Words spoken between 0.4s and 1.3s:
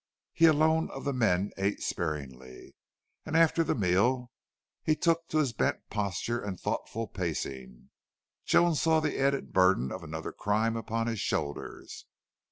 alone of the